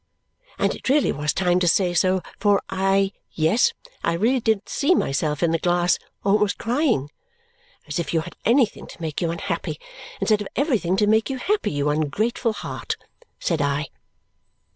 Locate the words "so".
1.93-2.23